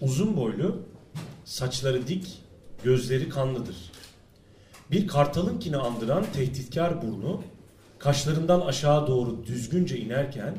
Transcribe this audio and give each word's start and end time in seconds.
Uzun 0.00 0.36
boylu, 0.36 0.82
saçları 1.44 2.08
dik, 2.08 2.38
gözleri 2.84 3.28
kanlıdır. 3.28 3.76
Bir 4.90 5.06
kartalınkini 5.06 5.76
andıran 5.76 6.24
tehditkar 6.32 7.02
burnu, 7.02 7.42
kaşlarından 7.98 8.60
aşağı 8.60 9.06
doğru 9.06 9.46
düzgünce 9.46 9.98
inerken 9.98 10.54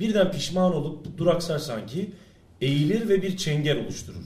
birden 0.00 0.32
pişman 0.32 0.74
olup 0.74 1.18
duraksar 1.18 1.58
sanki 1.58 2.12
eğilir 2.60 3.08
ve 3.08 3.22
bir 3.22 3.36
çenger 3.36 3.76
oluşturur. 3.76 4.24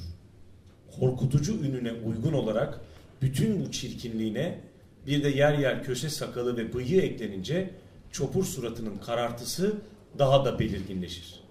Korkutucu 1.00 1.52
ününe 1.52 1.92
uygun 1.92 2.32
olarak 2.32 2.80
bütün 3.22 3.64
bu 3.64 3.72
çirkinliğine 3.72 4.60
bir 5.06 5.24
de 5.24 5.28
yer 5.28 5.58
yer 5.58 5.84
köse 5.84 6.10
sakalı 6.10 6.56
ve 6.56 6.74
bıyığı 6.74 7.00
eklenince 7.00 7.70
çopur 8.12 8.44
suratının 8.44 8.98
karartısı 8.98 9.74
daha 10.18 10.44
da 10.44 10.58
belirginleşir. 10.58 11.45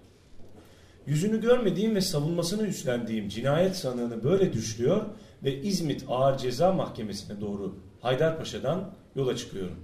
Yüzünü 1.06 1.40
görmediğim 1.40 1.94
ve 1.94 2.00
savunmasını 2.00 2.66
üstlendiğim 2.66 3.28
cinayet 3.28 3.76
sanığını 3.76 4.24
böyle 4.24 4.52
düşlüyor 4.52 5.04
ve 5.44 5.62
İzmit 5.62 6.04
Ağır 6.08 6.38
Ceza 6.38 6.72
Mahkemesi'ne 6.72 7.40
doğru 7.40 7.74
Haydarpaşa'dan 8.00 8.94
yola 9.16 9.36
çıkıyorum. 9.36 9.76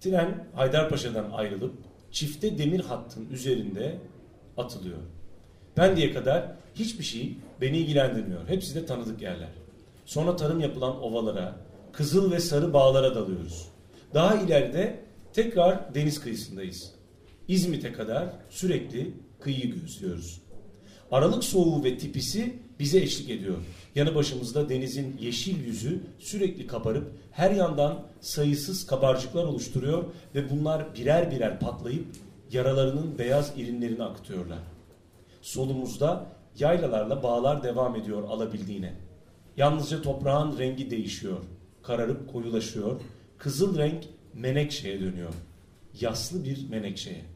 Tren 0.00 0.46
Haydarpaşa'dan 0.54 1.30
ayrılıp 1.30 1.74
çifte 2.10 2.58
demir 2.58 2.80
hattın 2.80 3.28
üzerinde 3.30 3.98
atılıyor. 4.56 4.98
Pendik'e 5.74 6.12
kadar 6.12 6.52
hiçbir 6.74 7.04
şey 7.04 7.38
beni 7.60 7.78
ilgilendirmiyor. 7.78 8.48
Hepsi 8.48 8.74
de 8.74 8.86
tanıdık 8.86 9.22
yerler. 9.22 9.52
Sonra 10.06 10.36
tarım 10.36 10.60
yapılan 10.60 11.02
ovalara, 11.02 11.56
kızıl 11.92 12.32
ve 12.32 12.40
sarı 12.40 12.72
bağlara 12.72 13.14
dalıyoruz. 13.14 13.68
Daha 14.14 14.34
ileride 14.34 15.00
tekrar 15.32 15.94
deniz 15.94 16.20
kıyısındayız. 16.20 16.92
İzmit'e 17.48 17.92
kadar 17.92 18.28
sürekli 18.50 19.14
kıyıyı 19.40 19.74
gözlüyoruz. 19.80 20.45
Aralık 21.10 21.44
soğuğu 21.44 21.84
ve 21.84 21.98
tipisi 21.98 22.58
bize 22.78 23.00
eşlik 23.00 23.30
ediyor. 23.30 23.56
Yanı 23.94 24.14
başımızda 24.14 24.68
denizin 24.68 25.16
yeşil 25.20 25.66
yüzü 25.66 26.00
sürekli 26.18 26.66
kabarıp 26.66 27.12
her 27.30 27.50
yandan 27.50 28.02
sayısız 28.20 28.86
kabarcıklar 28.86 29.44
oluşturuyor 29.44 30.04
ve 30.34 30.50
bunlar 30.50 30.94
birer 30.94 31.30
birer 31.30 31.60
patlayıp 31.60 32.06
yaralarının 32.52 33.18
beyaz 33.18 33.52
irinlerini 33.56 34.02
akıtıyorlar. 34.02 34.58
Solumuzda 35.42 36.26
yaylalarla 36.58 37.22
bağlar 37.22 37.62
devam 37.62 37.96
ediyor 37.96 38.22
alabildiğine. 38.22 38.94
Yalnızca 39.56 40.02
toprağın 40.02 40.58
rengi 40.58 40.90
değişiyor. 40.90 41.38
Kararıp 41.82 42.32
koyulaşıyor. 42.32 43.00
Kızıl 43.38 43.78
renk 43.78 44.04
menekşeye 44.34 45.00
dönüyor. 45.00 45.32
Yaslı 46.00 46.44
bir 46.44 46.68
menekşeye. 46.70 47.35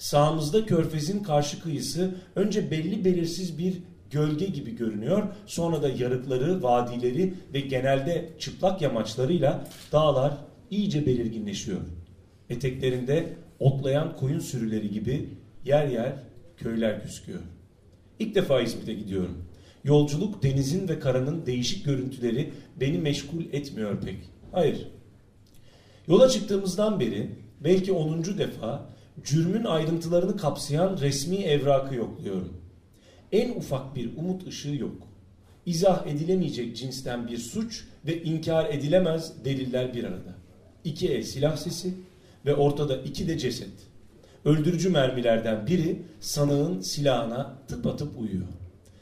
Sağımızda 0.00 0.66
körfezin 0.66 1.22
karşı 1.22 1.62
kıyısı 1.62 2.14
önce 2.36 2.70
belli 2.70 3.04
belirsiz 3.04 3.58
bir 3.58 3.74
gölge 4.10 4.46
gibi 4.46 4.76
görünüyor. 4.76 5.22
Sonra 5.46 5.82
da 5.82 5.88
yarıkları, 5.88 6.62
vadileri 6.62 7.34
ve 7.54 7.60
genelde 7.60 8.30
çıplak 8.38 8.82
yamaçlarıyla 8.82 9.64
dağlar 9.92 10.34
iyice 10.70 11.06
belirginleşiyor. 11.06 11.80
Eteklerinde 12.50 13.26
otlayan 13.58 14.16
koyun 14.16 14.38
sürüleri 14.38 14.90
gibi 14.90 15.28
yer 15.64 15.86
yer 15.86 16.12
köyler 16.56 16.98
gözüküyor. 16.98 17.40
İlk 18.18 18.34
defa 18.34 18.60
İzmit'e 18.60 18.94
gidiyorum. 18.94 19.44
Yolculuk 19.84 20.42
denizin 20.42 20.88
ve 20.88 21.00
karanın 21.00 21.46
değişik 21.46 21.84
görüntüleri 21.84 22.52
beni 22.80 22.98
meşgul 22.98 23.42
etmiyor 23.52 24.00
pek. 24.00 24.18
Hayır. 24.52 24.88
Yola 26.08 26.28
çıktığımızdan 26.28 27.00
beri 27.00 27.30
belki 27.64 27.92
10. 27.92 28.24
defa 28.24 28.90
cürmün 29.24 29.64
ayrıntılarını 29.64 30.36
kapsayan 30.36 30.98
resmi 31.00 31.36
evrakı 31.36 31.94
yokluyorum. 31.94 32.60
En 33.32 33.50
ufak 33.50 33.96
bir 33.96 34.16
umut 34.16 34.46
ışığı 34.46 34.74
yok. 34.74 34.96
İzah 35.66 36.06
edilemeyecek 36.06 36.76
cinsten 36.76 37.28
bir 37.28 37.38
suç 37.38 37.84
ve 38.06 38.22
inkar 38.22 38.70
edilemez 38.70 39.44
deliller 39.44 39.94
bir 39.94 40.04
arada. 40.04 40.34
İki 40.84 41.08
el 41.08 41.22
silah 41.22 41.56
sesi 41.56 41.94
ve 42.46 42.54
ortada 42.54 42.96
iki 42.96 43.28
de 43.28 43.38
ceset. 43.38 43.72
Öldürücü 44.44 44.90
mermilerden 44.90 45.66
biri 45.66 46.02
sanığın 46.20 46.80
silahına 46.80 47.58
tıpatıp 47.68 48.20
uyuyor. 48.20 48.46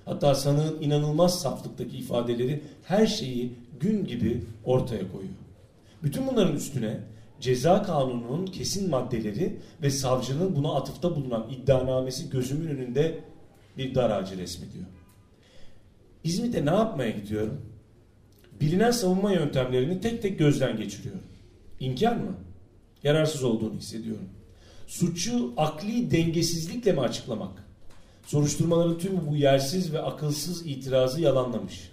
Hatta 0.05 0.35
sanığın 0.35 0.83
inanılmaz 0.83 1.41
saflıktaki 1.41 1.99
ifadeleri 1.99 2.63
her 2.85 3.07
şeyi 3.07 3.53
gün 3.81 4.05
gibi 4.05 4.45
ortaya 4.65 5.13
koyuyor. 5.13 5.35
Bütün 6.03 6.27
bunların 6.27 6.57
üstüne 6.57 7.01
ceza 7.41 7.83
kanununun 7.83 8.47
kesin 8.47 8.91
maddeleri 8.91 9.61
ve 9.83 9.91
savcının 9.91 10.57
buna 10.57 10.75
atıfta 10.75 11.17
bulunan 11.17 11.51
iddianamesi 11.51 12.31
gözümün 12.31 12.69
önünde 12.69 13.21
bir 13.79 13.95
dar 13.95 14.11
ağacı 14.11 14.39
resmediyor. 14.39 14.85
İzmit'e 16.25 16.67
ne 16.67 16.71
yapmaya 16.71 17.11
gidiyorum? 17.11 17.61
Bilinen 18.61 18.91
savunma 18.91 19.33
yöntemlerini 19.33 20.01
tek 20.01 20.23
tek 20.23 20.39
gözden 20.39 20.77
geçiriyorum. 20.77 21.23
İnkar 21.81 22.17
mı? 22.17 22.35
Yararsız 23.03 23.45
olduğunu 23.45 23.75
hissediyorum. 23.75 24.29
Suçu 24.87 25.53
akli 25.57 26.11
dengesizlikle 26.11 26.93
mi 26.93 27.01
açıklamak? 27.01 27.65
Soruşturmaların 28.27 28.99
tümü 28.99 29.21
bu 29.31 29.37
yersiz 29.37 29.93
ve 29.93 30.03
akılsız 30.03 30.67
itirazı 30.67 31.21
yalanlamış. 31.21 31.93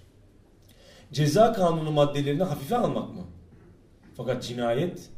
Ceza 1.13 1.53
kanunu 1.53 1.91
maddelerini 1.91 2.43
hafife 2.43 2.77
almak 2.77 3.13
mı? 3.13 3.21
Fakat 4.17 4.43
cinayet 4.43 5.09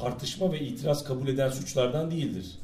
tartışma 0.00 0.52
ve 0.52 0.60
itiraz 0.60 1.04
kabul 1.04 1.28
eden 1.28 1.50
suçlardan 1.50 2.10
değildir. 2.10 2.58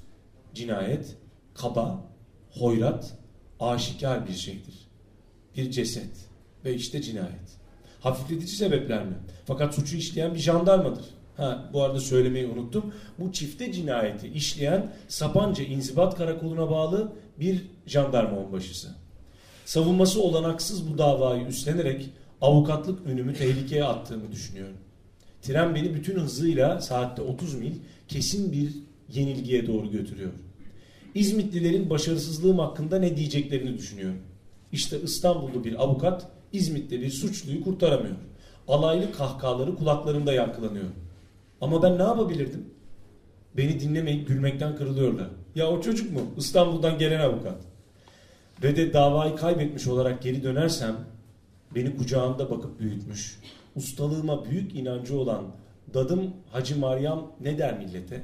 Cinayet 0.55 1.17
kaba, 1.55 2.05
hoyrat, 2.51 3.15
aşikar 3.61 4.29
bir 4.29 4.35
şeydir. 4.35 4.75
Bir 5.57 5.71
ceset 5.71 6.29
ve 6.65 6.75
işte 6.75 7.03
cinayet. 7.03 7.59
Hafifletici 8.01 8.57
sebepler 8.57 9.05
mi? 9.05 9.15
Fakat 9.47 9.75
suçu 9.75 9.97
işleyen 9.97 10.35
bir 10.35 10.39
jandarmadır. 10.39 11.05
Ha, 11.37 11.71
bu 11.73 11.83
arada 11.83 12.01
söylemeyi 12.01 12.47
unuttum. 12.47 12.95
Bu 13.19 13.33
çifte 13.33 13.73
cinayeti 13.73 14.29
işleyen 14.29 14.93
Sapanca 15.09 15.65
İnzibat 15.65 16.17
Karakolu'na 16.17 16.71
bağlı 16.71 17.13
bir 17.41 17.67
jandarma 17.87 18.39
onbaşısı. 18.39 18.89
Savunması 19.65 20.23
olanaksız 20.23 20.93
bu 20.93 20.99
davayı 20.99 21.47
üstlenerek 21.47 22.11
avukatlık 22.41 23.07
ünümü 23.07 23.35
tehlikeye 23.35 23.85
attığımı 23.85 24.33
düşünüyorum. 24.33 24.77
Tren 25.43 25.75
beni 25.75 25.95
bütün 25.95 26.19
hızıyla 26.19 26.81
saatte 26.81 27.23
30 27.23 27.55
mil 27.55 27.73
kesin 28.09 28.53
bir 28.53 28.71
yenilgiye 29.09 29.67
doğru 29.67 29.91
götürüyor. 29.91 30.33
İzmitlilerin 31.15 31.91
başarısızlığım 31.91 32.59
hakkında 32.59 32.99
ne 32.99 33.17
diyeceklerini 33.17 33.79
düşünüyorum. 33.79 34.19
İşte 34.73 35.01
İstanbul'da 35.01 35.65
bir 35.65 35.83
avukat 35.83 36.29
İzmit'te 36.53 37.01
bir 37.01 37.11
suçluyu 37.11 37.65
kurtaramıyor. 37.65 38.17
Alaylı 38.69 39.13
kahkahaları 39.13 39.77
kulaklarımda 39.77 40.33
yankılanıyor. 40.33 40.89
Ama 41.61 41.83
ben 41.83 41.99
ne 41.99 42.03
yapabilirdim? 42.03 42.67
Beni 43.57 43.81
dinlemeyip 43.81 44.29
gülmekten 44.29 44.77
kırılıyorlar. 44.77 45.29
Ya 45.55 45.71
o 45.71 45.81
çocuk 45.81 46.13
mu? 46.13 46.21
İstanbul'dan 46.37 46.99
gelen 46.99 47.21
avukat. 47.21 47.57
Ve 48.63 48.77
de 48.77 48.93
davayı 48.93 49.37
kaybetmiş 49.37 49.87
olarak 49.87 50.23
geri 50.23 50.43
dönersem 50.43 50.97
beni 51.75 51.97
kucağında 51.97 52.51
bakıp 52.51 52.81
büyütmüş. 52.81 53.39
Ustalığıma 53.77 54.45
büyük 54.45 54.75
inancı 54.75 55.19
olan 55.19 55.45
dadım 55.95 56.35
Hacı 56.51 56.79
Maryam 56.79 57.33
ne 57.41 57.59
der 57.59 57.79
millete? 57.79 58.23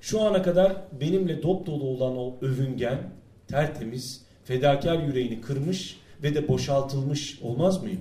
Şu 0.00 0.20
ana 0.20 0.42
kadar 0.42 0.76
benimle 1.00 1.42
dop 1.42 1.66
dolu 1.66 1.84
olan 1.84 2.16
o 2.16 2.36
övüngen, 2.40 3.12
tertemiz, 3.48 4.22
fedakar 4.44 5.02
yüreğini 5.02 5.40
kırmış 5.40 6.00
ve 6.22 6.34
de 6.34 6.48
boşaltılmış 6.48 7.38
olmaz 7.42 7.82
mıyım? 7.82 8.00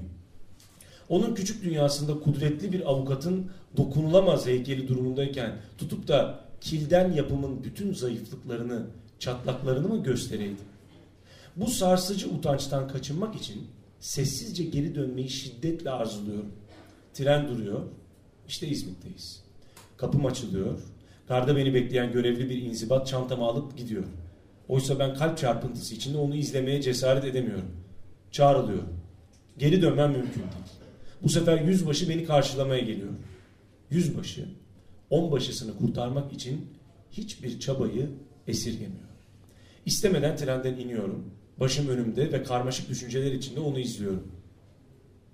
Onun 1.09 1.35
küçük 1.35 1.63
dünyasında 1.63 2.19
kudretli 2.19 2.71
bir 2.71 2.89
avukatın 2.91 3.51
dokunulamaz 3.77 4.47
heykeli 4.47 4.87
durumundayken 4.87 5.55
tutup 5.77 6.07
da 6.07 6.39
kilden 6.61 7.11
yapımın 7.11 7.63
bütün 7.63 7.93
zayıflıklarını, 7.93 8.87
çatlaklarını 9.19 9.87
mı 9.87 10.03
göstereydim? 10.03 10.65
Bu 11.55 11.67
sarsıcı 11.67 12.29
utançtan 12.29 12.87
kaçınmak 12.87 13.35
için 13.35 13.67
sessizce 13.99 14.63
geri 14.63 14.95
dönmeyi 14.95 15.29
şiddetle 15.29 15.89
arzuluyorum. 15.89 16.51
Tren 17.13 17.47
duruyor. 17.47 17.81
İşte 18.47 18.67
İzmit'teyiz. 18.67 19.43
Kapım 19.97 20.25
açılıyor. 20.25 20.79
Garda 21.27 21.55
beni 21.55 21.73
bekleyen 21.73 22.11
görevli 22.11 22.49
bir 22.49 22.61
inzibat 22.61 23.07
çantamı 23.07 23.45
alıp 23.45 23.77
gidiyor. 23.77 24.03
Oysa 24.67 24.99
ben 24.99 25.15
kalp 25.15 25.37
çarpıntısı 25.37 25.95
içinde 25.95 26.17
onu 26.17 26.35
izlemeye 26.35 26.81
cesaret 26.81 27.25
edemiyorum. 27.25 27.71
Çağrılıyor. 28.31 28.83
Geri 29.57 29.81
dönmem 29.81 30.11
mümkün 30.11 30.41
değil. 30.41 30.53
Bu 31.23 31.29
sefer 31.29 31.61
yüzbaşı 31.61 32.09
beni 32.09 32.25
karşılamaya 32.25 32.81
geliyor. 32.81 33.11
Yüzbaşı 33.89 34.45
onbaşısını 35.09 35.77
kurtarmak 35.77 36.33
için 36.33 36.65
hiçbir 37.11 37.59
çabayı 37.59 38.09
esirgemiyor. 38.47 39.11
İstemeden 39.85 40.37
trenden 40.37 40.73
iniyorum. 40.73 41.25
Başım 41.59 41.87
önümde 41.87 42.31
ve 42.31 42.43
karmaşık 42.43 42.89
düşünceler 42.89 43.31
içinde 43.31 43.59
onu 43.59 43.79
izliyorum. 43.79 44.31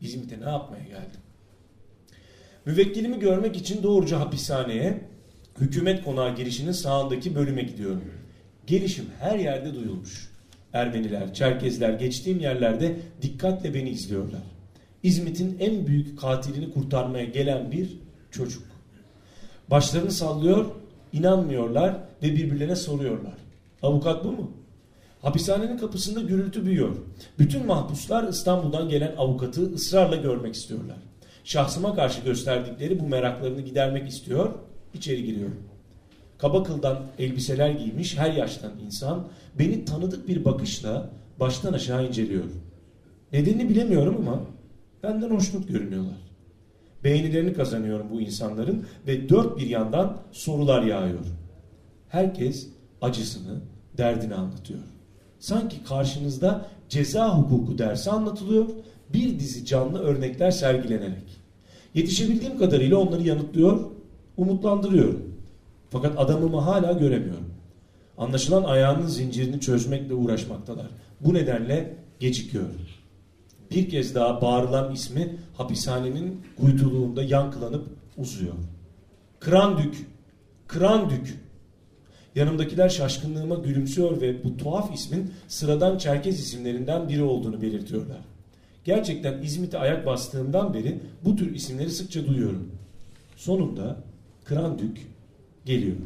İzmit'e 0.02 0.42
ne 0.42 0.50
yapmaya 0.50 0.84
geldim? 0.84 1.22
Müvekkilimi 2.68 3.20
görmek 3.20 3.56
için 3.56 3.84
doğruca 3.84 4.20
hapishaneye, 4.20 5.02
hükümet 5.60 6.04
konağı 6.04 6.36
girişinin 6.36 6.72
sağındaki 6.72 7.36
bölüme 7.36 7.62
gidiyorum. 7.62 8.04
Gelişim 8.68 9.06
her 9.20 9.40
yerde 9.40 9.76
duyulmuş. 9.76 10.30
Ermeniler, 10.74 11.34
Çerkezler 11.34 11.94
geçtiğim 11.94 12.40
yerlerde 12.40 12.96
dikkatle 13.22 13.74
beni 13.74 13.90
izliyorlar. 13.90 14.42
İzmit'in 15.04 15.58
en 15.60 15.88
büyük 15.88 16.20
katilini 16.20 16.74
kurtarmaya 16.74 17.26
gelen 17.26 17.72
bir 17.72 17.90
çocuk. 18.32 18.64
Başlarını 19.72 20.12
sallıyor, 20.12 20.66
inanmıyorlar 21.14 21.96
ve 22.24 22.36
birbirlerine 22.36 22.76
soruyorlar. 22.76 23.38
Avukat 23.82 24.24
bu 24.26 24.32
mu? 24.32 24.52
Hapishanenin 25.22 25.78
kapısında 25.78 26.22
gürültü 26.22 26.66
büyüyor. 26.66 26.96
Bütün 27.40 27.66
mahpuslar 27.66 28.28
İstanbul'dan 28.28 28.90
gelen 28.90 29.16
avukatı 29.18 29.74
ısrarla 29.74 30.16
görmek 30.16 30.56
istiyorlar. 30.56 31.07
Şahsıma 31.48 31.96
karşı 31.96 32.22
gösterdikleri 32.22 33.00
bu 33.00 33.08
meraklarını 33.08 33.62
gidermek 33.62 34.10
istiyor, 34.10 34.50
içeri 34.94 35.24
giriyor. 35.24 35.50
Kaba 36.38 36.64
kıldan 36.64 37.00
elbiseler 37.20 37.70
giymiş 37.70 38.18
her 38.18 38.34
yaştan 38.34 38.72
insan 38.86 39.28
beni 39.60 39.86
tanıdık 39.86 40.28
bir 40.28 40.46
bakışla 40.46 41.10
baştan 41.40 41.74
aşağı 41.74 42.08
inceliyor. 42.08 42.44
Nedenini 43.34 43.70
bilemiyorum 43.70 44.16
ama 44.20 44.42
benden 45.04 45.30
hoşnut 45.30 45.68
görünüyorlar. 45.68 46.18
Beğenilerini 47.04 47.54
kazanıyorum 47.54 48.08
bu 48.12 48.22
insanların 48.22 48.86
ve 49.08 49.30
dört 49.30 49.58
bir 49.58 49.68
yandan 49.68 50.18
sorular 50.32 50.84
yağıyor. 50.84 51.26
Herkes 52.10 52.68
acısını, 53.02 53.60
derdini 53.98 54.36
anlatıyor. 54.36 54.80
Sanki 55.40 55.84
karşınızda 55.84 56.66
ceza 56.90 57.38
hukuku 57.38 57.78
dersi 57.78 58.12
anlatılıyor, 58.12 58.66
bir 59.14 59.40
dizi 59.40 59.66
canlı 59.66 60.00
örnekler 60.00 60.52
sergilenerek. 60.52 61.37
Yetişebildiğim 61.98 62.58
kadarıyla 62.58 62.98
onları 62.98 63.22
yanıtlıyor, 63.22 63.80
umutlandırıyorum. 64.38 65.36
Fakat 65.90 66.20
adamımı 66.20 66.60
hala 66.60 66.92
göremiyorum. 66.92 67.54
Anlaşılan 68.18 68.64
ayağının 68.64 69.08
zincirini 69.08 69.60
çözmekle 69.60 70.14
uğraşmaktalar. 70.14 70.86
Bu 71.22 71.34
nedenle 71.34 71.96
gecikiyor. 72.20 72.66
Bir 73.72 73.90
kez 73.90 74.16
daha 74.16 74.42
bağırılan 74.42 74.94
ismi 74.94 75.36
hapishanenin 75.54 76.42
kuytuluğunda 76.62 77.24
yankılanıp 77.24 77.88
uzuyor. 78.18 78.54
Krandük, 79.40 80.08
Krandük. 80.68 81.40
Yanımdakiler 82.36 82.90
şaşkınlığıma 82.90 83.56
gülümsüyor 83.56 84.22
ve 84.22 84.44
bu 84.44 84.58
tuhaf 84.58 84.94
ismin 84.96 85.34
sıradan 85.48 85.98
Çerkez 85.98 86.40
isimlerinden 86.40 87.10
biri 87.10 87.24
olduğunu 87.24 87.62
belirtiyorlar. 87.62 88.37
Gerçekten 88.88 89.42
İzmit'e 89.42 89.78
ayak 89.78 90.06
bastığımdan 90.06 90.74
beri 90.74 91.00
bu 91.26 91.36
tür 91.36 91.56
isimleri 91.56 91.90
sıkça 91.90 92.28
duyuyorum. 92.28 92.72
Sonunda 93.36 94.04
Krandük 94.46 95.08
geliyor. 95.66 95.98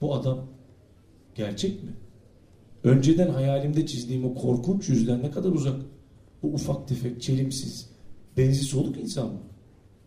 Bu 0.00 0.14
adam 0.14 0.46
gerçek 1.34 1.82
mi? 1.82 1.90
Önceden 2.84 3.30
hayalimde 3.30 3.86
çizdiğim 3.86 4.24
o 4.24 4.34
korkunç 4.34 4.88
yüzden 4.88 5.22
ne 5.22 5.30
kadar 5.30 5.50
uzak. 5.50 5.80
Bu 6.42 6.48
ufak 6.48 6.88
tefek, 6.88 7.22
çelimsiz, 7.22 7.90
benzi 8.36 8.64
soluk 8.64 8.96
insan 8.96 9.26
mı? 9.26 9.40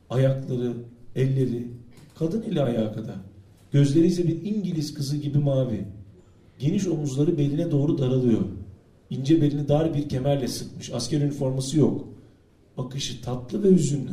Ayakları, 0.10 0.74
elleri, 1.16 1.68
kadın 2.16 2.42
eli 2.42 2.62
ayağa 2.62 2.94
kadar. 2.94 3.18
Gözleri 3.72 4.08
ise 4.08 4.28
bir 4.28 4.42
İngiliz 4.42 4.94
kızı 4.94 5.18
gibi 5.18 5.38
mavi. 5.38 5.86
Geniş 6.60 6.88
omuzları 6.88 7.38
beline 7.38 7.72
doğru 7.72 7.98
daralıyor. 7.98 8.42
İnce 9.14 9.42
belini 9.42 9.68
dar 9.68 9.94
bir 9.94 10.10
kemerle 10.10 10.48
sıkmış. 10.48 10.92
Asker 10.94 11.22
üniforması 11.22 11.80
yok. 11.80 12.08
Bakışı 12.78 13.22
tatlı 13.22 13.64
ve 13.64 13.72
hüzünlü. 13.72 14.12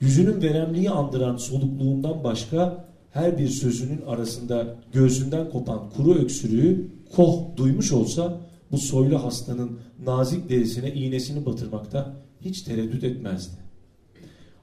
Yüzünün 0.00 0.42
veremliği 0.42 0.90
andıran 0.90 1.36
solukluğundan 1.36 2.24
başka 2.24 2.84
her 3.10 3.38
bir 3.38 3.48
sözünün 3.48 4.02
arasında 4.06 4.76
göğsünden 4.92 5.50
kopan 5.50 5.90
kuru 5.96 6.14
öksürüğü 6.14 6.88
koh 7.16 7.56
duymuş 7.56 7.92
olsa 7.92 8.40
bu 8.72 8.78
soylu 8.78 9.24
hastanın 9.24 9.78
nazik 10.04 10.48
derisine 10.48 10.92
iğnesini 10.92 11.46
batırmakta 11.46 12.16
hiç 12.40 12.62
tereddüt 12.62 13.04
etmezdi. 13.04 13.56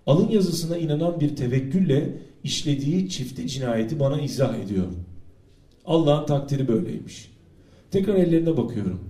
Alın 0.07 0.29
yazısına 0.29 0.77
inanan 0.77 1.19
bir 1.19 1.35
tevekkülle 1.35 2.17
işlediği 2.43 3.09
çifte 3.09 3.47
cinayeti 3.47 3.99
bana 3.99 4.21
izah 4.21 4.57
ediyor. 4.57 4.87
Allah'ın 5.85 6.25
takdiri 6.25 6.67
böyleymiş. 6.67 7.31
Tekrar 7.91 8.15
ellerine 8.15 8.57
bakıyorum. 8.57 9.08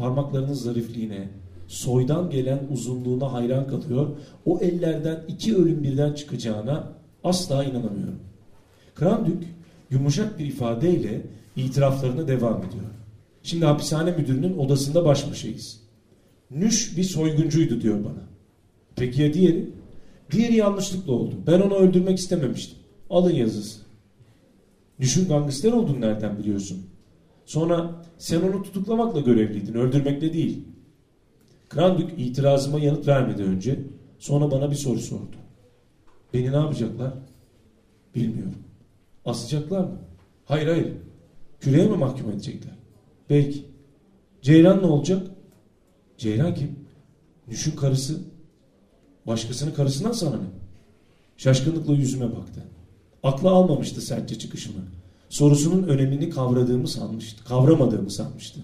Parmaklarının 0.00 0.52
zarifliğine, 0.52 1.28
soydan 1.68 2.30
gelen 2.30 2.60
uzunluğuna 2.72 3.32
hayran 3.32 3.66
kalıyor. 3.66 4.08
O 4.46 4.58
ellerden 4.60 5.24
iki 5.28 5.56
ölüm 5.56 5.82
birden 5.82 6.12
çıkacağına 6.12 6.92
asla 7.24 7.64
inanamıyorum. 7.64 8.20
Krandük 8.94 9.44
yumuşak 9.90 10.38
bir 10.38 10.46
ifadeyle 10.46 11.22
itiraflarına 11.56 12.28
devam 12.28 12.58
ediyor. 12.58 12.84
Şimdi 13.42 13.64
hapishane 13.64 14.10
müdürünün 14.10 14.58
odasında 14.58 15.04
baş 15.04 15.30
başayız. 15.30 15.80
Nüş 16.50 16.96
bir 16.96 17.04
soyguncuydu 17.04 17.80
diyor 17.80 18.04
bana. 18.04 18.22
Peki 18.96 19.22
ya 19.22 19.34
diğeri? 19.34 19.70
Diğeri 20.30 20.56
yanlışlıkla 20.56 21.12
oldu. 21.12 21.34
Ben 21.46 21.60
onu 21.60 21.74
öldürmek 21.74 22.18
istememiştim. 22.18 22.78
Alın 23.10 23.34
yazısı. 23.34 23.80
Nüş'ün 24.98 25.28
gangster 25.28 25.72
olduğunu 25.72 26.00
nereden 26.00 26.38
biliyorsun? 26.38 26.89
Sonra 27.50 28.04
sen 28.18 28.42
onu 28.42 28.62
tutuklamakla 28.62 29.20
görevliydin, 29.20 29.74
öldürmekle 29.74 30.32
değil. 30.32 30.64
Krandük 31.68 32.10
itirazıma 32.18 32.78
yanıt 32.78 33.06
vermedi 33.06 33.42
önce. 33.42 33.80
Sonra 34.18 34.50
bana 34.50 34.70
bir 34.70 34.76
soru 34.76 34.98
sordu. 34.98 35.36
Beni 36.34 36.52
ne 36.52 36.56
yapacaklar? 36.56 37.12
Bilmiyorum. 38.14 38.54
Asacaklar 39.24 39.80
mı? 39.80 39.98
Hayır 40.44 40.66
hayır. 40.66 40.92
Küreye 41.60 41.88
mi 41.88 41.96
mahkum 41.96 42.30
edecekler? 42.30 42.74
Belki. 43.30 43.64
Ceylan 44.42 44.82
ne 44.82 44.86
olacak? 44.86 45.26
Ceylan 46.18 46.54
kim? 46.54 46.76
Nüş'ün 47.48 47.76
karısı. 47.76 48.20
Başkasının 49.26 49.74
karısından 49.74 50.12
sana 50.12 50.36
ne? 50.36 50.48
Şaşkınlıkla 51.36 51.92
yüzüme 51.92 52.36
baktı. 52.36 52.62
Aklı 53.22 53.50
almamıştı 53.50 54.00
sertçe 54.00 54.38
çıkışımı. 54.38 54.80
Sorusunun 55.30 55.82
önemini 55.82 56.30
kavradığımı 56.30 56.88
sanmıştı. 56.88 57.44
Kavramadığımı 57.44 58.10
sanmıştı. 58.10 58.60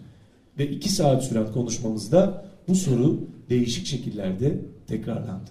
Ve 0.58 0.70
iki 0.70 0.88
saat 0.88 1.24
süren 1.24 1.52
konuşmamızda 1.52 2.44
bu 2.68 2.74
soru 2.74 3.20
değişik 3.50 3.86
şekillerde 3.86 4.60
tekrarlandı. 4.86 5.50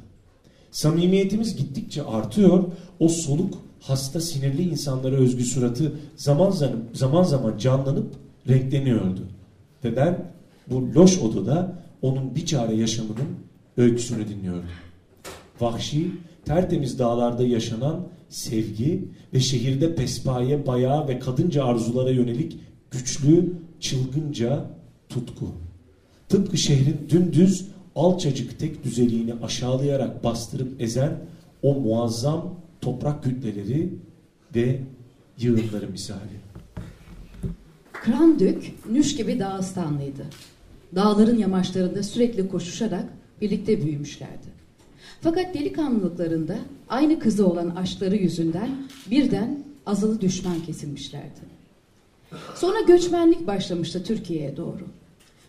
Samimiyetimiz 0.71 1.56
gittikçe 1.56 2.03
artıyor. 2.03 2.63
O 3.00 3.07
soluk, 3.07 3.53
hasta, 3.81 4.21
sinirli 4.21 4.69
insanlara 4.69 5.15
özgü 5.15 5.44
suratı 5.44 5.94
zaman 6.15 6.51
zaman, 6.51 6.83
zaman 6.94 7.23
zaman 7.23 7.57
canlanıp 7.57 8.13
renkleniyordu. 8.47 9.21
Ve 9.83 9.95
ben 9.95 10.31
bu 10.69 10.94
loş 10.95 11.21
odada 11.21 11.83
onun 12.01 12.35
bir 12.35 12.45
çare 12.45 12.75
yaşamının 12.75 13.30
öyküsünü 13.78 14.28
dinliyordum. 14.28 14.69
Vahşi, 15.61 16.11
tertemiz 16.45 16.99
dağlarda 16.99 17.44
yaşanan 17.44 18.07
sevgi 18.35 19.07
ve 19.33 19.39
şehirde 19.39 19.95
pespaye, 19.95 20.68
bayağı 20.68 21.07
ve 21.07 21.19
kadınca 21.19 21.65
arzulara 21.65 22.09
yönelik 22.09 22.59
güçlü, 22.92 23.54
çılgınca 23.80 24.65
tutku. 25.09 25.45
Tıpkı 26.30 26.57
şehrin 26.57 26.97
dümdüz, 27.09 27.68
alçacık 27.95 28.59
tek 28.59 28.83
düzeliğini 28.83 29.33
aşağılayarak 29.33 30.23
bastırıp 30.23 30.81
ezen 30.81 31.19
o 31.61 31.73
muazzam 31.73 32.56
toprak 32.81 33.23
kütleleri 33.23 33.94
ve 34.56 34.80
yığınları 35.39 35.89
misali. 35.92 36.39
Krandük, 37.94 38.73
Nüş 38.92 39.15
gibi 39.15 39.39
Dağıstanlıydı. 39.39 40.25
Dağların 40.95 41.37
yamaçlarında 41.37 42.04
sürekli 42.04 42.47
koşuşarak 42.47 43.06
birlikte 43.42 43.81
büyümüşlerdi. 43.85 44.55
Fakat 45.25 45.53
delikanlılıklarında 45.53 46.55
aynı 46.89 47.19
kızı 47.19 47.47
olan 47.47 47.69
aşkları 47.69 48.15
yüzünden 48.15 48.69
birden 49.11 49.63
azılı 49.85 50.21
düşman 50.21 50.59
kesilmişlerdi. 50.59 51.39
Sonra 52.55 52.81
göçmenlik 52.81 53.47
başlamıştı 53.47 54.03
Türkiye'ye 54.03 54.57
doğru. 54.57 54.81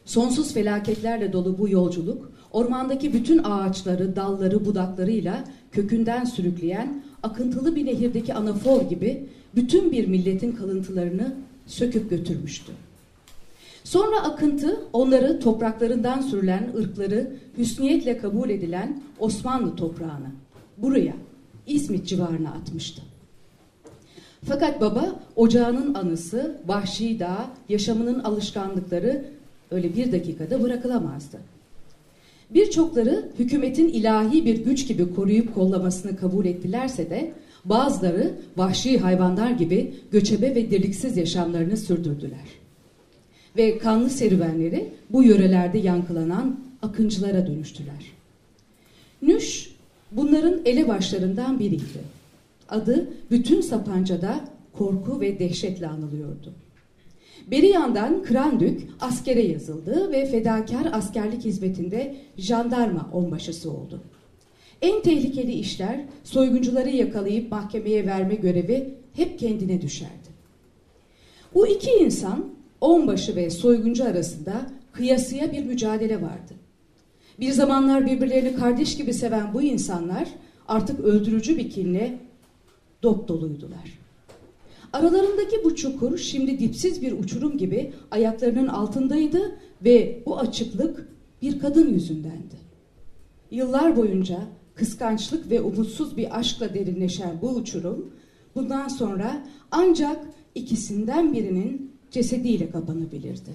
Sonsuz 0.05 0.55
felaketlerle 0.55 1.33
dolu 1.33 1.59
bu 1.59 1.69
yolculuk 1.69 2.33
ormandaki 2.53 3.13
bütün 3.13 3.39
ağaçları, 3.45 4.17
dalları, 4.17 4.65
budaklarıyla 4.65 5.45
kökünden 5.73 6.25
sürükleyen 6.25 7.03
akıntılı 7.23 7.77
bir 7.77 7.87
nehirdeki 7.87 8.35
anafor 8.35 8.83
gibi 8.83 9.27
bütün 9.55 9.93
bir 9.93 10.07
milletin 10.07 10.53
kalıntılarını 10.53 11.35
söküp 11.67 12.11
götürmüştü. 12.11 12.73
Sonra 13.87 14.23
akıntı 14.23 14.81
onları 14.93 15.41
topraklarından 15.41 16.21
sürülen 16.21 16.71
ırkları 16.79 17.31
hüsniyetle 17.59 18.19
kabul 18.19 18.51
edilen 18.51 19.01
Osmanlı 19.19 19.77
toprağına, 19.77 20.33
buraya, 20.79 21.15
İzmit 21.67 22.07
civarına 22.07 22.51
atmıştı. 22.51 23.03
Fakat 24.45 24.81
baba 24.81 25.21
ocağının 25.37 25.95
anısı, 25.95 26.57
vahşi 26.67 27.21
dağ, 27.21 27.51
yaşamının 27.69 28.21
alışkanlıkları 28.21 29.25
öyle 29.71 29.97
bir 29.97 30.13
dakikada 30.13 30.63
bırakılamazdı. 30.63 31.39
Birçokları 32.51 33.29
hükümetin 33.39 33.89
ilahi 33.89 34.45
bir 34.45 34.65
güç 34.65 34.89
gibi 34.89 35.15
koruyup 35.15 35.55
kollamasını 35.55 36.17
kabul 36.17 36.45
ettilerse 36.47 37.11
de 37.11 37.33
bazıları 37.65 38.35
vahşi 38.57 38.99
hayvanlar 38.99 39.51
gibi 39.51 39.95
göçebe 40.13 40.55
ve 40.55 40.71
deliksiz 40.71 41.17
yaşamlarını 41.17 41.77
sürdürdüler. 41.77 42.66
Ve 43.57 43.79
kanlı 43.79 44.11
serüvenleri 44.11 44.89
bu 45.11 45.23
yörelerde 45.23 45.79
yankılanan 45.79 46.61
akıncılara 46.83 47.47
dönüştüler. 47.47 48.13
Nüş 49.23 49.71
bunların 50.13 50.61
elebaşlarından 50.65 51.59
biriydi. 51.59 52.17
Adı 52.69 53.11
bütün 53.31 53.61
Sapanca'da 53.61 54.45
korku 54.73 55.21
ve 55.21 55.39
dehşetle 55.39 55.87
anılıyordu. 55.87 56.53
Beri 57.51 57.67
yandan 57.67 58.23
Krandük 58.23 58.89
askere 59.01 59.43
yazıldı 59.43 60.13
ve 60.13 60.27
fedakar 60.27 60.89
askerlik 60.93 61.45
hizmetinde 61.45 62.17
jandarma 62.39 63.11
onbaşısı 63.13 63.71
oldu. 63.71 64.01
En 64.83 65.03
tehlikeli 65.03 65.53
işler 65.53 66.01
soyguncuları 66.25 66.91
yakalayıp 66.91 67.51
mahkemeye 67.51 68.07
verme 68.07 68.35
görevi 68.35 68.95
hep 69.15 69.39
kendine 69.39 69.83
düşerdi. 69.83 70.37
Bu 71.55 71.67
iki 71.67 71.91
insan 71.91 72.56
onbaşı 72.81 73.37
ve 73.37 73.51
soyguncu 73.51 74.05
arasında 74.05 74.67
kıyasıya 74.93 75.53
bir 75.53 75.65
mücadele 75.65 76.23
vardı. 76.23 76.55
Bir 77.41 77.53
zamanlar 77.53 78.07
birbirlerini 78.07 78.57
kardeş 78.57 78.97
gibi 78.97 79.15
seven 79.15 79.55
bu 79.55 79.63
insanlar 79.63 80.29
artık 80.69 81.01
öldürücü 81.01 81.57
bir 81.57 81.71
kinle 81.71 82.19
dop 83.03 83.29
doluydular. 83.29 83.99
Aralarındaki 84.93 85.65
bu 85.65 85.77
çukur 85.77 86.19
şimdi 86.19 86.59
dipsiz 86.59 87.03
bir 87.03 87.13
uçurum 87.13 87.59
gibi 87.59 87.93
ayaklarının 88.11 88.67
altındaydı 88.67 89.59
ve 89.85 90.23
bu 90.27 90.39
açıklık 90.39 91.09
bir 91.43 91.59
kadın 91.59 91.89
yüzündendi. 91.89 92.57
Yıllar 93.51 93.97
boyunca 93.97 94.39
kıskançlık 94.75 95.51
ve 95.51 95.61
umutsuz 95.61 96.17
bir 96.17 96.39
aşkla 96.39 96.75
derinleşen 96.75 97.39
bu 97.43 97.49
uçurum 97.49 98.11
bundan 98.55 98.89
sonra 98.89 99.47
ancak 99.71 100.27
ikisinden 100.55 101.33
birinin 101.33 101.96
cesediyle 102.17 102.71
kapanabilirdi. 102.71 103.51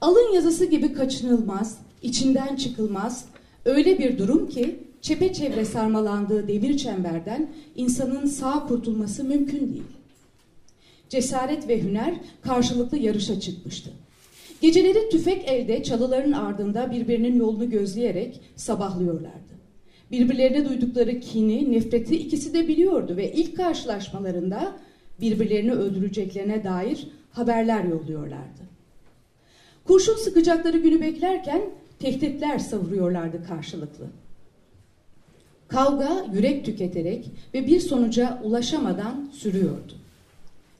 Alın 0.00 0.34
yazısı 0.34 0.64
gibi 0.64 0.92
kaçınılmaz, 0.92 1.78
içinden 2.02 2.56
çıkılmaz 2.56 3.24
öyle 3.64 3.98
bir 3.98 4.18
durum 4.18 4.48
ki 4.48 4.80
çepeçevre 5.02 5.64
sarmalandığı 5.64 6.48
demir 6.48 6.76
çemberden 6.76 7.50
insanın 7.76 8.26
sağ 8.26 8.66
kurtulması 8.66 9.24
mümkün 9.24 9.72
değil. 9.72 9.82
Cesaret 11.08 11.68
ve 11.68 11.82
hüner 11.82 12.14
karşılıklı 12.42 12.98
yarışa 12.98 13.40
çıkmıştı. 13.40 13.90
Geceleri 14.60 15.08
tüfek 15.10 15.48
elde 15.48 15.82
çalıların 15.82 16.32
ardında 16.32 16.90
birbirinin 16.90 17.36
yolunu 17.36 17.70
gözleyerek 17.70 18.40
sabahlıyorlardı. 18.56 19.54
Birbirlerine 20.10 20.68
duydukları 20.68 21.20
kini, 21.20 21.72
nefreti 21.72 22.16
ikisi 22.16 22.54
de 22.54 22.68
biliyordu 22.68 23.16
ve 23.16 23.32
ilk 23.32 23.56
karşılaşmalarında 23.56 24.76
birbirlerini 25.20 25.72
öldüreceklerine 25.72 26.64
dair 26.64 27.08
haberler 27.34 27.84
yolluyorlardı. 27.84 28.64
Kurşun 29.84 30.16
sıkacakları 30.16 30.78
günü 30.78 31.00
beklerken 31.00 31.62
tehditler 31.98 32.58
savuruyorlardı 32.58 33.46
karşılıklı. 33.46 34.04
Kavga 35.68 36.26
yürek 36.32 36.64
tüketerek 36.64 37.30
ve 37.54 37.66
bir 37.66 37.80
sonuca 37.80 38.40
ulaşamadan 38.42 39.28
sürüyordu. 39.32 39.92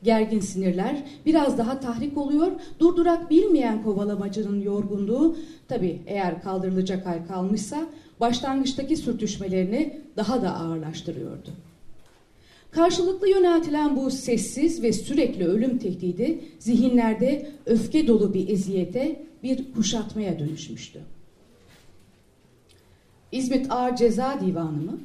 Gergin 0.03 0.41
sinirler 0.41 1.05
biraz 1.27 1.59
daha 1.59 1.81
tahrik 1.81 2.19
oluyor, 2.19 2.53
durdurak 2.81 3.31
bilmeyen 3.31 3.83
kovalamacının 3.83 4.61
yorgunluğu, 4.61 5.37
tabi 5.69 6.01
eğer 6.07 6.43
kaldırılacak 6.43 7.07
hal 7.07 7.27
kalmışsa, 7.29 7.87
başlangıçtaki 8.21 8.97
sürtüşmelerini 8.97 10.01
daha 10.17 10.43
da 10.43 10.55
ağırlaştırıyordu. 10.55 11.51
Karşılıklı 12.75 13.29
yöneltilen 13.29 13.97
bu 13.97 14.11
sessiz 14.11 14.83
ve 14.83 14.93
sürekli 14.93 15.47
ölüm 15.47 15.79
tehdidi 15.79 16.41
zihinlerde 16.59 17.51
öfke 17.67 18.07
dolu 18.07 18.35
bir 18.35 18.49
eziyete, 18.49 19.23
bir 19.43 19.73
kuşatmaya 19.73 20.39
dönüşmüştü. 20.39 21.01
İzmit 23.33 23.67
Ağır 23.71 23.97
Ceza 23.97 24.41
Divanı 24.41 24.83
mı? 24.83 25.01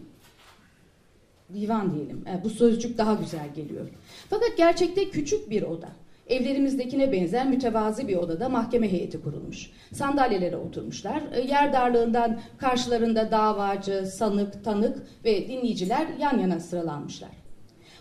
Divan 1.53 1.95
diyelim. 1.95 2.23
Yani 2.27 2.43
bu 2.43 2.49
sözcük 2.49 2.97
daha 2.97 3.13
güzel 3.13 3.53
geliyor. 3.55 3.87
Fakat 4.29 4.57
gerçekte 4.57 5.09
küçük 5.09 5.49
bir 5.49 5.61
oda. 5.63 5.89
Evlerimizdekine 6.27 7.11
benzer 7.11 7.49
mütevazi 7.49 8.07
bir 8.07 8.15
odada 8.15 8.49
mahkeme 8.49 8.91
heyeti 8.91 9.21
kurulmuş. 9.21 9.71
Sandalyelere 9.93 10.57
oturmuşlar. 10.57 11.23
E, 11.33 11.41
yer 11.41 11.73
darlığından 11.73 12.39
karşılarında 12.57 13.31
davacı, 13.31 14.05
sanık, 14.05 14.63
tanık 14.63 15.03
ve 15.25 15.47
dinleyiciler 15.47 16.07
yan 16.19 16.39
yana 16.39 16.59
sıralanmışlar. 16.59 17.48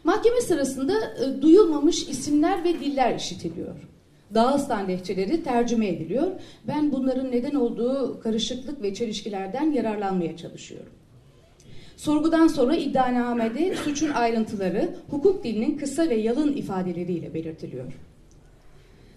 Mahkeme 0.04 0.40
sırasında 0.40 0.92
e, 0.92 1.42
duyulmamış 1.42 2.08
isimler 2.08 2.64
ve 2.64 2.80
diller 2.80 3.14
işitiliyor. 3.14 3.74
Dağıstan 4.34 4.88
lehçeleri 4.88 5.42
tercüme 5.42 5.88
ediliyor. 5.88 6.26
Ben 6.66 6.92
bunların 6.92 7.30
neden 7.30 7.54
olduğu 7.54 8.20
karışıklık 8.20 8.82
ve 8.82 8.94
çelişkilerden 8.94 9.72
yararlanmaya 9.72 10.36
çalışıyorum. 10.36 10.92
Sorgudan 11.96 12.48
sonra 12.48 12.76
iddianamede 12.76 13.76
suçun 13.76 14.10
ayrıntıları 14.10 14.94
hukuk 15.10 15.44
dilinin 15.44 15.78
kısa 15.78 16.08
ve 16.08 16.14
yalın 16.14 16.52
ifadeleriyle 16.52 17.34
belirtiliyor. 17.34 17.92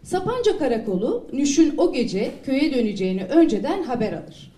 Sapanca 0.04 0.58
Karakolu 0.58 1.28
Nüş'ün 1.34 1.74
o 1.78 1.94
gece 1.94 2.32
köye 2.46 2.74
döneceğini 2.74 3.24
önceden 3.24 3.84
haber 3.84 4.14
alır. 4.14 4.52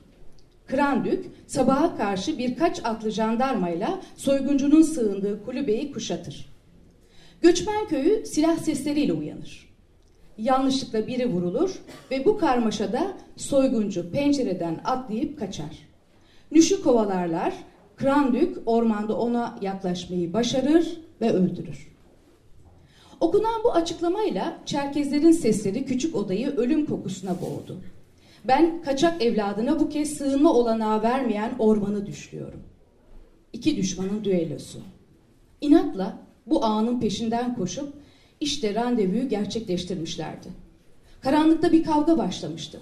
Krandük 0.67 1.25
sabaha 1.47 1.97
karşı 1.97 2.37
birkaç 2.37 2.85
atlı 2.85 3.11
jandarmayla 3.11 3.99
soyguncunun 4.15 4.81
sığındığı 4.81 5.45
kulübeyi 5.45 5.91
kuşatır. 5.91 6.53
Göçmen 7.41 7.87
köyü 7.87 8.25
silah 8.25 8.57
sesleriyle 8.57 9.13
uyanır. 9.13 9.73
Yanlışlıkla 10.37 11.07
biri 11.07 11.29
vurulur 11.29 11.79
ve 12.11 12.25
bu 12.25 12.37
karmaşada 12.37 13.13
soyguncu 13.35 14.11
pencereden 14.11 14.81
atlayıp 14.85 15.39
kaçar. 15.39 15.87
Nüş'ü 16.51 16.83
kovalarlar, 16.83 17.53
Krandük 17.95 18.57
ormanda 18.65 19.17
ona 19.17 19.57
yaklaşmayı 19.61 20.33
başarır 20.33 20.97
ve 21.21 21.31
öldürür. 21.31 21.93
Okunan 23.19 23.63
bu 23.63 23.73
açıklamayla 23.73 24.57
Çerkezlerin 24.65 25.31
sesleri 25.31 25.85
küçük 25.85 26.15
odayı 26.15 26.55
ölüm 26.55 26.85
kokusuna 26.85 27.41
boğdu. 27.41 27.81
Ben 28.47 28.81
kaçak 28.81 29.21
evladına 29.21 29.79
bu 29.79 29.89
kez 29.89 30.13
sığınma 30.13 30.53
olanağı 30.53 31.03
vermeyen 31.03 31.51
ormanı 31.59 32.05
düşlüyorum. 32.05 32.63
İki 33.53 33.77
düşmanın 33.77 34.23
düellosu. 34.23 34.79
İnatla 35.61 36.17
bu 36.45 36.65
ağanın 36.65 36.99
peşinden 36.99 37.55
koşup 37.55 37.93
işte 38.39 38.75
randevuyu 38.75 39.29
gerçekleştirmişlerdi. 39.29 40.47
Karanlıkta 41.21 41.71
bir 41.71 41.83
kavga 41.83 42.17
başlamıştı. 42.17 42.79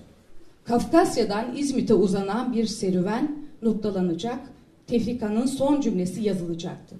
Kafkasya'dan 0.63 1.55
İzmit'e 1.55 1.93
uzanan 1.93 2.53
bir 2.53 2.65
serüven 2.65 3.35
noktalanacak, 3.61 4.39
tefrikanın 4.87 5.45
son 5.45 5.81
cümlesi 5.81 6.23
yazılacaktı. 6.23 6.95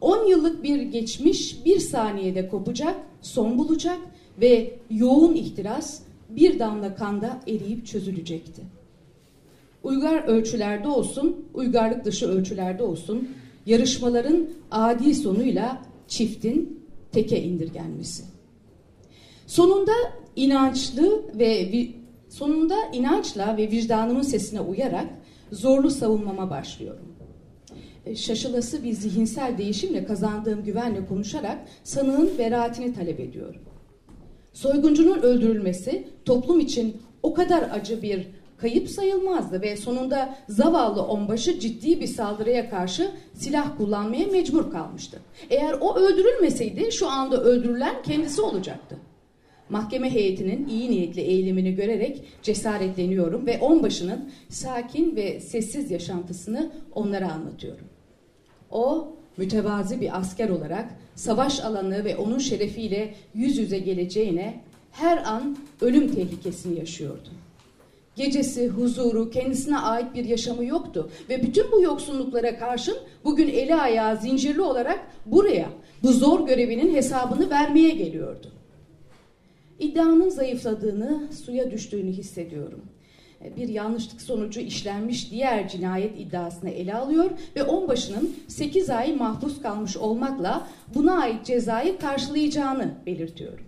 On 0.00 0.26
yıllık 0.26 0.62
bir 0.62 0.82
geçmiş 0.82 1.64
bir 1.64 1.80
saniyede 1.80 2.48
kopacak, 2.48 2.96
son 3.22 3.58
bulacak 3.58 3.98
ve 4.40 4.74
yoğun 4.90 5.34
ihtiras 5.34 6.00
bir 6.28 6.58
damla 6.58 6.94
kanda 6.94 7.40
eriyip 7.46 7.86
çözülecekti. 7.86 8.62
Uygar 9.82 10.24
ölçülerde 10.24 10.88
olsun, 10.88 11.46
uygarlık 11.54 12.04
dışı 12.04 12.28
ölçülerde 12.28 12.82
olsun, 12.82 13.28
yarışmaların 13.66 14.48
adi 14.70 15.14
sonuyla 15.14 15.82
çiftin 16.08 16.84
teke 17.12 17.42
indirgenmesi. 17.42 18.24
Sonunda 19.46 19.92
inançlı 20.36 21.22
ve 21.38 21.70
sonunda 22.28 22.76
inançla 22.92 23.56
ve 23.56 23.70
vicdanımın 23.70 24.22
sesine 24.22 24.60
uyarak 24.60 25.06
zorlu 25.52 25.90
savunmama 25.90 26.50
başlıyorum. 26.50 27.08
E, 28.06 28.16
şaşılası 28.16 28.84
bir 28.84 28.92
zihinsel 28.92 29.58
değişimle 29.58 30.04
kazandığım 30.04 30.64
güvenle 30.64 31.06
konuşarak 31.06 31.58
sanığın 31.84 32.38
beraatini 32.38 32.94
talep 32.94 33.20
ediyorum. 33.20 33.60
Soyguncunun 34.52 35.22
öldürülmesi 35.22 36.08
toplum 36.24 36.60
için 36.60 36.96
o 37.22 37.34
kadar 37.34 37.70
acı 37.72 38.02
bir 38.02 38.26
kayıp 38.56 38.90
sayılmazdı 38.90 39.62
ve 39.62 39.76
sonunda 39.76 40.34
zavallı 40.48 41.02
onbaşı 41.02 41.60
ciddi 41.60 42.00
bir 42.00 42.06
saldırıya 42.06 42.70
karşı 42.70 43.10
silah 43.34 43.76
kullanmaya 43.76 44.26
mecbur 44.26 44.70
kalmıştı. 44.70 45.20
Eğer 45.50 45.76
o 45.80 45.96
öldürülmeseydi 45.96 46.92
şu 46.92 47.08
anda 47.08 47.42
öldürülen 47.42 48.02
kendisi 48.02 48.42
olacaktı. 48.42 48.96
Mahkeme 49.68 50.14
heyetinin 50.14 50.68
iyi 50.68 50.90
niyetli 50.90 51.20
eğilimini 51.20 51.74
görerek 51.74 52.24
cesaretleniyorum 52.42 53.46
ve 53.46 53.58
onbaşının 53.58 54.30
sakin 54.48 55.16
ve 55.16 55.40
sessiz 55.40 55.90
yaşantısını 55.90 56.72
onlara 56.94 57.32
anlatıyorum. 57.32 57.86
O 58.70 59.12
mütevazi 59.38 60.00
bir 60.00 60.18
asker 60.18 60.48
olarak 60.48 60.88
savaş 61.14 61.60
alanı 61.60 62.04
ve 62.04 62.16
onun 62.16 62.38
şerefiyle 62.38 63.14
yüz 63.34 63.58
yüze 63.58 63.78
geleceğine 63.78 64.60
her 64.92 65.16
an 65.16 65.56
ölüm 65.80 66.14
tehlikesini 66.14 66.78
yaşıyordu. 66.78 67.28
Gecesi, 68.16 68.68
huzuru, 68.68 69.30
kendisine 69.30 69.78
ait 69.78 70.14
bir 70.14 70.24
yaşamı 70.24 70.64
yoktu 70.64 71.10
ve 71.28 71.42
bütün 71.42 71.72
bu 71.72 71.82
yoksunluklara 71.82 72.58
karşın 72.58 72.96
bugün 73.24 73.48
eli 73.48 73.74
ayağı 73.74 74.16
zincirli 74.16 74.60
olarak 74.60 75.00
buraya, 75.26 75.68
bu 76.02 76.12
zor 76.12 76.46
görevinin 76.46 76.94
hesabını 76.94 77.50
vermeye 77.50 77.90
geliyordu. 77.90 78.52
İddianın 79.78 80.28
zayıfladığını, 80.28 81.28
suya 81.44 81.70
düştüğünü 81.70 82.12
hissediyorum. 82.12 82.80
Bir 83.56 83.68
yanlışlık 83.68 84.20
sonucu 84.22 84.60
işlenmiş 84.60 85.30
diğer 85.30 85.68
cinayet 85.68 86.20
iddiasını 86.20 86.70
ele 86.70 86.94
alıyor 86.94 87.30
ve 87.56 87.62
onbaşının 87.62 88.36
8 88.48 88.90
ay 88.90 89.12
mahpus 89.12 89.62
kalmış 89.62 89.96
olmakla 89.96 90.68
buna 90.94 91.20
ait 91.20 91.46
cezayı 91.46 91.98
karşılayacağını 91.98 92.94
belirtiyorum. 93.06 93.64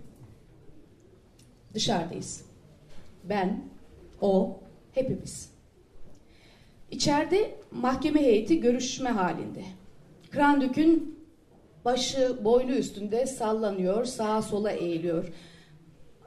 Dışarıdayız. 1.73 2.45
Ben, 3.23 3.63
o, 4.21 4.59
hepimiz. 4.91 5.49
İçeride 6.91 7.55
mahkeme 7.71 8.21
heyeti 8.21 8.59
görüşme 8.59 9.09
halinde. 9.09 9.63
Krandük'ün 10.31 11.19
başı 11.85 12.43
boynu 12.43 12.71
üstünde 12.71 13.25
sallanıyor, 13.25 14.05
sağa 14.05 14.41
sola 14.41 14.71
eğiliyor. 14.71 15.33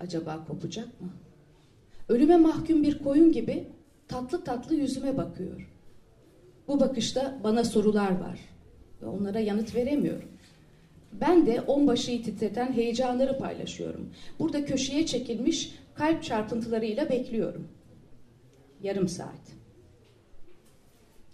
Acaba 0.01 0.45
kopacak 0.49 1.01
mı? 1.01 1.09
Ölüme 2.09 2.37
mahkum 2.37 2.83
bir 2.83 2.99
koyun 2.99 3.33
gibi 3.33 3.69
tatlı 4.09 4.45
tatlı 4.45 4.75
yüzüme 4.75 5.17
bakıyor. 5.17 5.71
Bu 6.69 6.81
bakışta 6.81 7.41
bana 7.45 7.65
sorular 7.65 8.11
var 8.21 8.41
ve 9.03 9.07
onlara 9.07 9.41
yanıt 9.41 9.75
veremiyorum. 9.75 10.29
Ben 11.13 11.47
de 11.47 11.61
onbaşıyı 11.61 12.23
titreten 12.23 12.73
heyecanları 12.73 13.39
paylaşıyorum. 13.39 14.11
Burada 14.39 14.65
köşeye 14.65 15.07
çekilmiş 15.07 15.75
kalp 15.95 16.23
çarpıntılarıyla 16.23 17.11
bekliyorum. 17.11 17.69
Yarım 18.83 19.09
saat. 19.09 19.41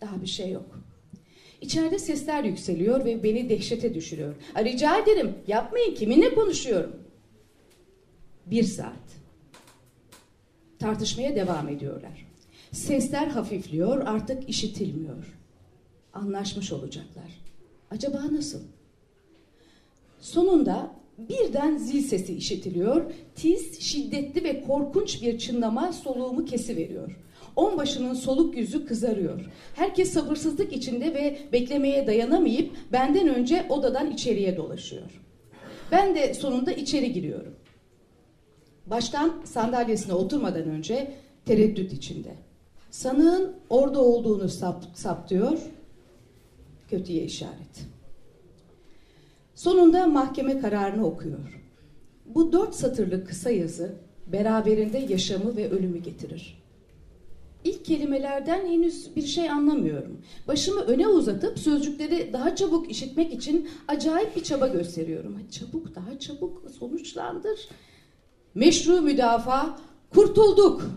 Daha 0.00 0.22
bir 0.22 0.26
şey 0.26 0.50
yok. 0.50 0.80
İçeride 1.60 1.98
sesler 1.98 2.44
yükseliyor 2.44 3.04
ve 3.04 3.22
beni 3.22 3.48
dehşete 3.48 3.94
düşürüyor. 3.94 4.34
Rica 4.56 4.98
ederim 4.98 5.34
yapmayın 5.46 5.94
kiminle 5.94 6.34
konuşuyorum? 6.34 6.96
Bir 8.46 8.62
saat. 8.62 9.19
Tartışmaya 10.80 11.36
devam 11.36 11.68
ediyorlar. 11.68 12.26
Sesler 12.72 13.26
hafifliyor 13.26 14.02
artık 14.06 14.48
işitilmiyor. 14.48 15.38
Anlaşmış 16.12 16.72
olacaklar. 16.72 17.40
Acaba 17.90 18.22
nasıl? 18.32 18.60
Sonunda 20.20 20.90
birden 21.18 21.76
zil 21.76 22.02
sesi 22.02 22.34
işitiliyor. 22.34 23.12
Tiz, 23.34 23.80
şiddetli 23.80 24.44
ve 24.44 24.62
korkunç 24.62 25.22
bir 25.22 25.38
çınlama 25.38 25.92
soluğumu 25.92 26.44
kesiveriyor. 26.44 27.16
Onbaşının 27.56 28.14
soluk 28.14 28.56
yüzü 28.56 28.86
kızarıyor. 28.86 29.40
Herkes 29.74 30.12
sabırsızlık 30.12 30.72
içinde 30.72 31.14
ve 31.14 31.38
beklemeye 31.52 32.06
dayanamayıp 32.06 32.76
benden 32.92 33.28
önce 33.28 33.66
odadan 33.68 34.10
içeriye 34.10 34.56
dolaşıyor. 34.56 35.20
Ben 35.92 36.14
de 36.14 36.34
sonunda 36.34 36.72
içeri 36.72 37.12
giriyorum. 37.12 37.54
Baştan 38.90 39.42
sandalyesine 39.44 40.14
oturmadan 40.14 40.62
önce 40.62 41.14
tereddüt 41.44 41.92
içinde. 41.92 42.34
Sanığın 42.90 43.56
orada 43.70 44.00
olduğunu 44.00 44.48
sap, 44.48 44.84
saptıyor. 44.94 45.58
Kötüye 46.90 47.24
işaret. 47.24 47.86
Sonunda 49.54 50.06
mahkeme 50.06 50.60
kararını 50.60 51.06
okuyor. 51.06 51.60
Bu 52.26 52.52
dört 52.52 52.74
satırlık 52.74 53.28
kısa 53.28 53.50
yazı 53.50 53.94
beraberinde 54.26 54.98
yaşamı 54.98 55.56
ve 55.56 55.70
ölümü 55.70 55.98
getirir. 55.98 56.60
İlk 57.64 57.84
kelimelerden 57.84 58.66
henüz 58.66 59.16
bir 59.16 59.22
şey 59.22 59.50
anlamıyorum. 59.50 60.20
Başımı 60.48 60.80
öne 60.80 61.08
uzatıp 61.08 61.58
sözcükleri 61.58 62.32
daha 62.32 62.56
çabuk 62.56 62.90
işitmek 62.90 63.32
için 63.32 63.68
acayip 63.88 64.36
bir 64.36 64.42
çaba 64.42 64.68
gösteriyorum. 64.68 65.38
Çabuk, 65.50 65.94
daha 65.94 66.18
çabuk 66.18 66.62
sonuçlandır. 66.78 67.68
Meşru 68.54 69.00
müdafaa, 69.00 69.78
kurtulduk. 70.10 70.90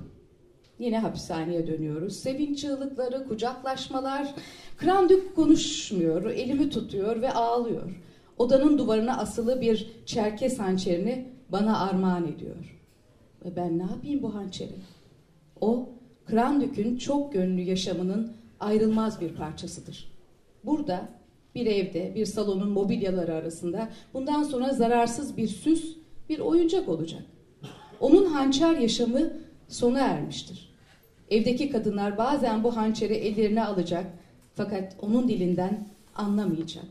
Yine 0.79 0.99
hapishaneye 0.99 1.67
dönüyoruz. 1.67 2.15
Sevinç 2.15 2.61
çığlıkları, 2.61 3.27
kucaklaşmalar. 3.27 4.35
Krandük 4.77 5.35
konuşmuyor, 5.35 6.25
elimi 6.25 6.69
tutuyor 6.69 7.21
ve 7.21 7.33
ağlıyor. 7.33 8.01
Odanın 8.37 8.77
duvarına 8.77 9.17
asılı 9.17 9.61
bir 9.61 9.91
çerkes 10.05 10.59
hançerini 10.59 11.27
bana 11.49 11.79
armağan 11.79 12.27
ediyor. 12.27 12.79
Ve 13.45 13.55
ben 13.55 13.79
ne 13.79 13.83
yapayım 13.83 14.23
bu 14.23 14.35
hançeri? 14.35 14.75
O, 15.61 15.89
Krandük'ün 16.25 16.97
çok 16.97 17.33
gönlü 17.33 17.61
yaşamının 17.61 18.33
ayrılmaz 18.59 19.21
bir 19.21 19.35
parçasıdır. 19.35 20.11
Burada, 20.63 21.09
bir 21.55 21.65
evde, 21.65 22.15
bir 22.15 22.25
salonun 22.25 22.69
mobilyaları 22.69 23.33
arasında 23.33 23.89
bundan 24.13 24.43
sonra 24.43 24.73
zararsız 24.73 25.37
bir 25.37 25.47
süs, 25.47 25.97
bir 26.29 26.39
oyuncak 26.39 26.89
olacak. 26.89 27.23
Onun 28.03 28.25
hançer 28.25 28.77
yaşamı 28.77 29.33
sona 29.67 29.99
ermiştir. 29.99 30.69
Evdeki 31.29 31.69
kadınlar 31.69 32.17
bazen 32.17 32.63
bu 32.63 32.75
hançeri 32.77 33.13
ellerine 33.13 33.65
alacak 33.65 34.05
fakat 34.55 34.95
onun 35.01 35.27
dilinden 35.27 35.87
anlamayacak. 36.15 36.85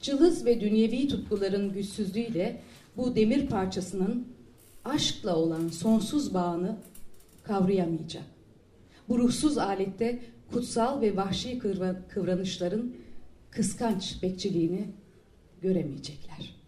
Cılız 0.00 0.46
ve 0.46 0.60
dünyevi 0.60 1.08
tutkuların 1.08 1.72
güçsüzlüğüyle 1.72 2.60
bu 2.96 3.16
demir 3.16 3.46
parçasının 3.46 4.28
aşkla 4.84 5.36
olan 5.36 5.68
sonsuz 5.68 6.34
bağını 6.34 6.76
kavrayamayacak. 7.42 8.24
Bu 9.08 9.18
ruhsuz 9.18 9.58
alette 9.58 10.18
kutsal 10.52 11.00
ve 11.00 11.16
vahşi 11.16 11.58
kıvranışların 12.08 12.94
kıskanç 13.50 14.22
bekçiliğini 14.22 14.88
göremeyecekler. 15.62 16.59